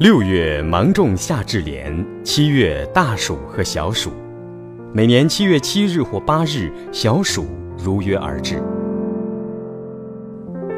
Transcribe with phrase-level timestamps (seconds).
[0.00, 4.10] 六月芒种夏至连，七月大暑和小暑。
[4.92, 7.46] 每年七月七日或八日，小暑
[7.78, 8.60] 如约而至。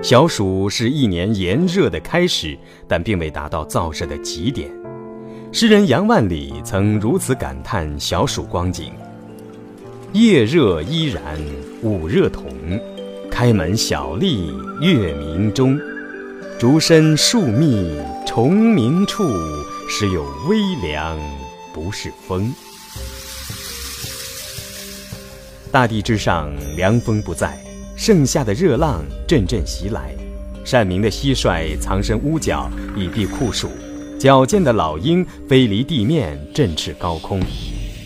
[0.03, 4.71] 小暑是一年炎热的开始，但并未达到燥热的极点。
[5.51, 8.93] 诗人杨万里曾如此感叹小暑光景
[10.13, 11.23] ：“夜热依然
[11.81, 12.45] 午热同，
[13.31, 15.81] 开门小立月明中。
[16.59, 17.87] 竹深树密
[18.27, 19.29] 虫鸣处，
[19.91, 21.19] 时有微凉
[21.75, 22.51] 不是风。”
[25.71, 27.63] 大地之上，凉风不在，
[27.95, 30.15] 盛夏的热浪阵阵袭来，
[30.65, 33.69] 善鸣的蟋蟀藏身屋角以避酷暑。
[34.19, 37.39] 矫健的老鹰飞离地面，振翅高空。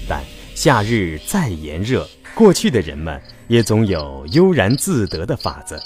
[0.09, 0.21] 但
[0.57, 2.05] 夏日再炎热，
[2.35, 5.81] 过去的人们也总有悠然自得的法子。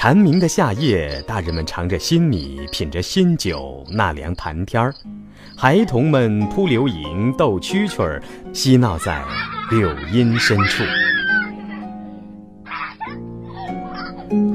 [0.00, 4.92] 蝉鸣的夏夜，大人们尝着新米，品着新酒，纳凉谈天儿；
[5.56, 9.20] 孩童们扑流萤，逗蛐蛐儿，嬉闹在
[9.72, 10.84] 柳荫深处。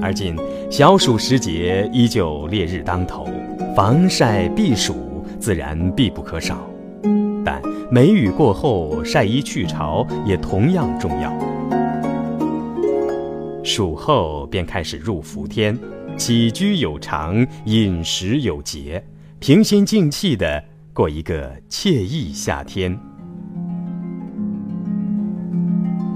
[0.01, 0.33] 而今
[0.71, 3.27] 小暑时节，依旧烈日当头。
[3.75, 6.65] 防晒避暑自然必不可少，
[7.43, 11.52] 但梅雨过后晒衣去潮也同样重要。
[13.63, 15.77] 暑后便开始入伏天，
[16.17, 19.01] 起居有常，饮食有节，
[19.39, 20.61] 平心静气地
[20.91, 22.99] 过一个惬意夏天。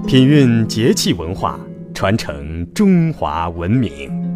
[0.06, 1.58] 品韵节气文化，
[1.94, 4.27] 传承中华文明。